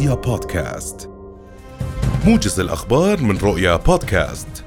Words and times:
رؤيا 0.00 0.14
بودكاست. 0.14 1.10
موجز 2.26 2.60
الأخبار 2.60 3.20
من 3.20 3.38
رؤيا 3.38 3.76
بودكاست. 3.76 4.64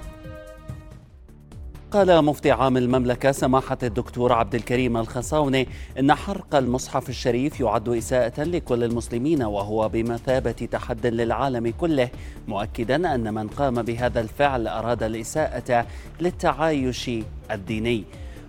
قال 1.91 2.25
مفتي 2.25 2.51
عام 2.51 2.77
المملكة 2.77 3.31
سماحة 3.31 3.77
الدكتور 3.83 4.33
عبد 4.33 4.55
الكريم 4.55 4.97
الخصاوني 4.97 5.67
إن 5.99 6.13
حرق 6.13 6.55
المصحف 6.55 7.09
الشريف 7.09 7.59
يعد 7.59 7.89
إساءة 7.89 8.43
لكل 8.43 8.83
المسلمين 8.83 9.43
وهو 9.43 9.89
بمثابة 9.89 10.51
تحد 10.51 11.07
للعالم 11.07 11.73
كله 11.79 12.09
مؤكدا 12.47 13.15
أن 13.15 13.33
من 13.33 13.47
قام 13.47 13.81
بهذا 13.81 14.21
الفعل 14.21 14.67
أراد 14.67 15.03
الإساءة 15.03 15.87
للتعايش 16.21 17.11
الديني. 17.51 18.03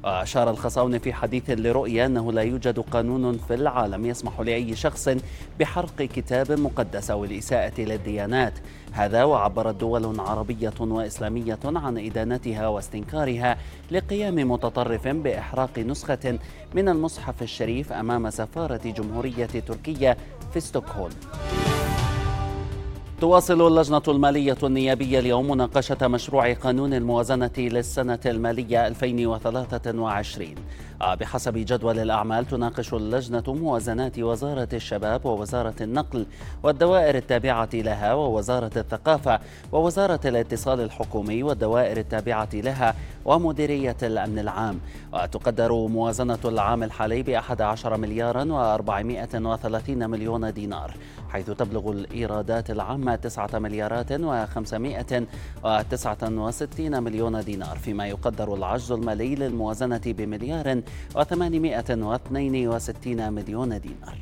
وأشار 0.04 0.50
الخصاونة 0.50 0.98
في 0.98 1.12
حديث 1.12 1.50
لرؤيا 1.50 2.06
أنه 2.06 2.32
لا 2.32 2.42
يوجد 2.42 2.78
قانون 2.78 3.38
في 3.38 3.54
العالم 3.54 4.06
يسمح 4.06 4.40
لأي 4.40 4.76
شخص 4.76 5.08
بحرق 5.60 5.96
كتاب 5.96 6.52
مقدس 6.52 7.10
أو 7.10 7.24
الإساءة 7.24 7.80
للديانات. 7.80 8.52
هذا 8.92 9.24
وعبرت 9.24 9.74
دول 9.74 10.20
عربية 10.20 10.74
وإسلامية 10.80 11.58
عن 11.64 11.98
إدانتها 11.98 12.68
واستنكارها 12.68 13.58
لقيام 13.90 14.50
متطرف 14.50 15.08
بإحراق 15.08 15.78
نسخة 15.78 16.38
من 16.74 16.88
المصحف 16.88 17.42
الشريف 17.42 17.92
أمام 17.92 18.30
سفارة 18.30 18.80
جمهورية 18.84 19.46
تركيا 19.46 20.16
في 20.52 20.60
ستوكهولم. 20.60 21.14
تواصل 23.24 23.66
اللجنة 23.66 24.02
المالية 24.08 24.56
النيابية 24.62 25.18
اليوم 25.18 25.50
مناقشة 25.50 26.08
مشروع 26.08 26.52
قانون 26.52 26.94
الموازنة 26.94 27.50
للسنة 27.58 28.18
المالية 28.26 28.86
2023 28.86 30.54
آه، 31.02 31.14
بحسب 31.14 31.52
جدول 31.54 31.98
الأعمال 31.98 32.46
تناقش 32.46 32.94
اللجنة 32.94 33.42
موازنات 33.46 34.18
وزارة 34.18 34.68
الشباب 34.72 35.26
ووزارة 35.26 35.74
النقل 35.80 36.26
والدوائر 36.62 37.14
التابعة 37.14 37.68
لها 37.74 38.14
ووزارة 38.14 38.70
الثقافة 38.76 39.40
ووزارة 39.72 40.20
الاتصال 40.24 40.80
الحكومي 40.80 41.42
والدوائر 41.42 41.96
التابعة 41.96 42.48
لها 42.54 42.94
ومديرية 43.24 43.96
الأمن 44.02 44.38
العام. 44.38 44.80
وتقدر 45.12 45.72
موازنة 45.72 46.38
العام 46.44 46.82
الحالي 46.82 47.22
ب 47.22 47.30
11 47.30 47.96
مليارا 47.96 48.44
و430 48.44 49.90
مليون 49.90 50.52
دينار 50.52 50.94
حيث 51.28 51.50
تبلغ 51.50 51.90
الإيرادات 51.90 52.70
العامة 52.70 53.13
9 53.16 53.58
مليارات 53.58 54.12
و569 54.12 56.80
مليون 56.80 57.40
دينار 57.40 57.78
فيما 57.78 58.06
يقدر 58.06 58.54
العجز 58.54 58.92
المالي 58.92 59.34
للموازنة 59.34 60.00
بمليار 60.06 60.82
و862 61.14 63.06
مليون 63.06 63.80
دينار. 63.80 64.18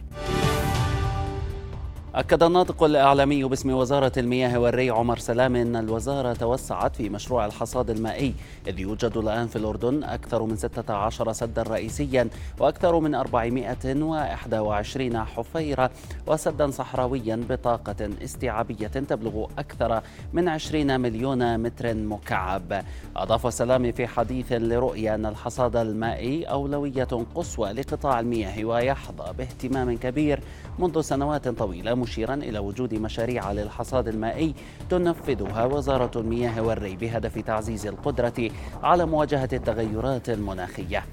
أكد 2.15 2.43
الناطق 2.43 2.83
الإعلامي 2.83 3.45
باسم 3.45 3.71
وزارة 3.71 4.13
المياه 4.17 4.59
والري 4.59 4.91
عمر 4.91 5.19
سلام 5.19 5.57
أن 5.57 5.77
الوزارة 5.77 6.33
توسعت 6.33 6.97
في 6.97 7.09
مشروع 7.09 7.47
الحصاد 7.47 7.91
المائي 7.91 8.35
إذ 8.67 8.81
يوجد 8.81 9.17
الآن 9.17 9.47
في 9.47 9.57
الأردن 9.57 10.05
أكثر 10.05 10.43
من 10.43 10.57
16 10.57 11.33
سدا 11.33 11.63
رئيسيا 11.63 12.29
وأكثر 12.59 13.01
من 13.01 13.15
421 13.15 15.25
حفيرة 15.25 15.91
وسدا 16.27 16.71
صحراويا 16.71 17.45
بطاقة 17.51 18.11
استيعابية 18.25 18.87
تبلغ 18.87 19.47
أكثر 19.59 20.03
من 20.33 20.49
20 20.49 21.01
مليون 21.01 21.61
متر 21.61 21.95
مكعب. 21.95 22.85
أضاف 23.17 23.55
سلام 23.55 23.93
في 23.93 24.07
حديث 24.07 24.53
لرؤيا 24.53 25.15
أن 25.15 25.27
الحصاد 25.27 25.77
المائي 25.77 26.45
أولوية 26.45 27.09
قصوى 27.35 27.73
لقطاع 27.73 28.21
المياه 28.21 28.65
ويحظى 28.65 29.33
باهتمام 29.39 29.97
كبير 29.97 30.41
منذ 30.79 31.01
سنوات 31.01 31.49
طويلة 31.49 32.02
مشيرا 32.03 32.35
إلى 32.35 32.59
وجود 32.59 32.95
مشاريع 32.95 33.53
للحصاد 33.53 34.09
المائي 34.09 34.55
تنفذها 34.91 35.65
وزارة 35.65 36.21
المياه 36.21 36.63
والري 36.63 36.97
بهدف 36.97 37.39
تعزيز 37.39 37.87
القدرة 37.87 38.51
على 38.83 39.07
مواجهة 39.07 39.49
التغيرات 39.53 40.29
المناخية. 40.31 41.05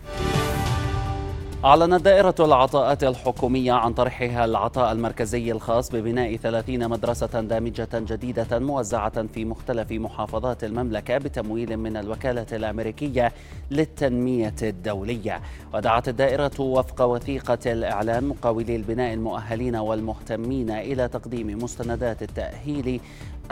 أعلنت 1.66 2.02
دائرة 2.02 2.36
العطاءات 2.40 3.04
الحكومية 3.04 3.72
عن 3.74 3.94
طرحها 3.94 4.46
العطاء 4.46 4.92
المركزي 4.92 5.52
الخاص 5.52 5.92
ببناء 5.92 6.36
30 6.36 6.90
مدرسة 6.90 7.42
دامجة 7.42 7.88
جديدة 7.94 8.60
موزعة 8.60 9.28
في 9.28 9.46
مختلف 9.46 9.92
محافظات 9.92 10.64
المملكة 10.64 11.18
بتمويل 11.18 11.78
من 11.78 11.98
الوكالة 11.98 12.46
الأمريكية 12.54 13.32
للتنمية 13.72 14.56
الدولية. 14.64 15.42
ودعت 15.74 16.10
الدائرة 16.10 16.62
وفق 16.62 17.02
وثيقة 17.02 17.60
الإعلان 17.66 18.24
مقاولي 18.28 18.76
البناء 18.76 19.14
المؤهلين 19.14 19.76
والمهتمين 19.76 20.72
إلى 20.72 21.08
تقديم 21.08 21.64
مستندات 21.64 22.22
التأهيل 22.24 23.02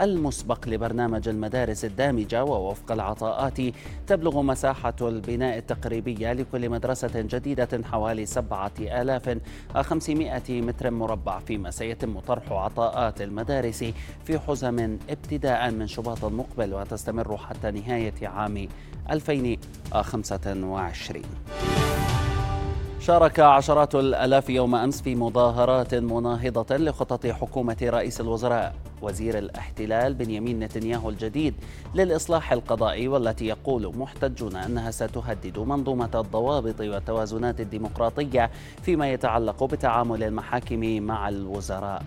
المسبق 0.00 0.68
لبرنامج 0.68 1.28
المدارس 1.28 1.84
الدامجة 1.84 2.44
ووفق 2.44 2.92
العطاءات 2.92 3.58
تبلغ 4.06 4.42
مساحة 4.42 4.94
البناء 5.02 5.58
التقريبية 5.58 6.32
لكل 6.32 6.70
مدرسة 6.70 7.10
جديدة 7.14 7.68
حوالي 7.84 7.97
7500 7.98 10.60
متر 10.62 10.90
مربع 10.90 11.38
فيما 11.38 11.70
سيتم 11.70 12.20
طرح 12.20 12.52
عطاءات 12.52 13.22
المدارس 13.22 13.84
في 14.24 14.38
حزم 14.38 14.98
ابتداء 15.10 15.70
من 15.70 15.86
شباط 15.86 16.24
المقبل 16.24 16.74
وتستمر 16.74 17.36
حتى 17.36 17.70
نهاية 17.70 18.28
عام 18.28 18.68
2025 19.10 21.22
شارك 23.08 23.40
عشرات 23.40 23.94
الآلاف 23.94 24.50
يوم 24.50 24.74
أمس 24.74 25.02
في 25.02 25.14
مظاهرات 25.14 25.94
مناهضة 25.94 26.76
لخطط 26.76 27.26
حكومة 27.26 27.76
رئيس 27.82 28.20
الوزراء 28.20 28.74
وزير 29.02 29.38
الاحتلال 29.38 30.14
بنيامين 30.14 30.60
نتنياهو 30.60 31.10
الجديد 31.10 31.54
للإصلاح 31.94 32.52
القضائي 32.52 33.08
والتي 33.08 33.46
يقول 33.46 33.96
محتجون 33.96 34.56
أنها 34.56 34.90
ستهدد 34.90 35.58
منظومة 35.58 36.10
الضوابط 36.14 36.80
والتوازنات 36.80 37.60
الديمقراطية 37.60 38.50
فيما 38.82 39.12
يتعلق 39.12 39.64
بتعامل 39.64 40.22
المحاكم 40.22 41.02
مع 41.02 41.28
الوزراء. 41.28 42.02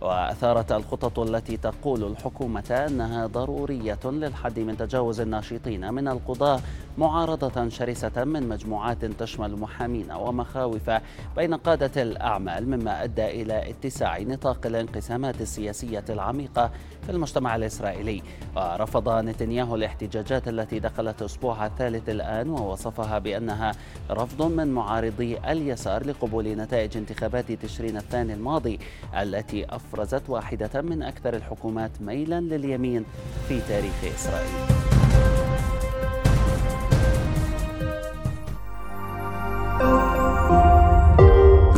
وأثارت 0.00 0.72
الخطط 0.72 1.18
التي 1.18 1.56
تقول 1.56 2.04
الحكومة 2.04 2.86
أنها 2.88 3.26
ضرورية 3.26 3.98
للحد 4.04 4.58
من 4.58 4.76
تجاوز 4.76 5.20
الناشطين 5.20 5.94
من 5.94 6.08
القضاة 6.08 6.60
معارضة 6.98 7.68
شرسة 7.68 8.24
من 8.24 8.48
مجموعات 8.48 9.04
تشمل 9.04 9.56
محامين 9.56 10.12
ومخاوف 10.12 10.90
بين 11.36 11.54
قادة 11.54 12.02
الأعمال 12.02 12.68
مما 12.68 13.04
أدى 13.04 13.42
إلى 13.42 13.70
اتساع 13.70 14.18
نطاق 14.18 14.66
الانقسامات 14.66 15.40
السياسية 15.40 16.04
العميقة 16.10 16.70
في 17.06 17.12
المجتمع 17.12 17.56
الإسرائيلي. 17.56 18.22
ورفض 18.56 19.08
نتنياهو 19.08 19.74
الاحتجاجات 19.76 20.48
التي 20.48 20.78
دخلت 20.78 21.22
أسبوعها 21.22 21.66
الثالث 21.66 22.08
الآن 22.08 22.48
ووصفها 22.48 23.18
بأنها 23.18 23.72
رفض 24.10 24.42
من 24.42 24.68
معارضي 24.68 25.38
اليسار 25.38 26.06
لقبول 26.06 26.48
نتائج 26.48 26.96
انتخابات 26.96 27.52
تشرين 27.52 27.96
الثاني 27.96 28.34
الماضي 28.34 28.78
التي 29.14 29.64
أفرزت 29.86 30.30
واحدة 30.30 30.82
من 30.82 31.02
أكثر 31.02 31.36
الحكومات 31.36 31.90
ميلا 32.00 32.40
لليمين 32.40 33.04
في 33.48 33.60
تاريخ 33.68 34.04
إسرائيل. 34.14 34.46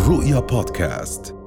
رؤيا 0.08 0.40
بودكاست. 0.40 1.37